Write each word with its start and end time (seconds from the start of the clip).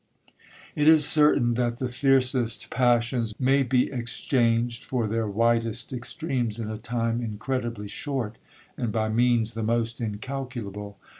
'It 0.73 0.87
is 0.87 1.07
certain 1.07 1.53
that 1.53 1.77
the 1.77 1.87
fiercest 1.87 2.71
passions 2.71 3.35
may 3.39 3.61
be 3.61 3.91
exchanged 3.91 4.83
for 4.83 5.05
their 5.05 5.27
widest 5.27 5.93
extremes 5.93 6.57
in 6.57 6.71
a 6.71 6.77
time 6.79 7.21
incredibly 7.21 7.87
short, 7.87 8.39
and 8.77 8.91
by 8.91 9.07
means 9.09 9.53
the 9.53 9.61
most 9.61 10.01
incalculable. 10.01 10.97